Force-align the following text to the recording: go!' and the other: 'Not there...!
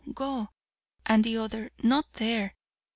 go!' 0.15 0.49
and 1.05 1.23
the 1.23 1.37
other: 1.37 1.69
'Not 1.83 2.13
there...! 2.13 2.55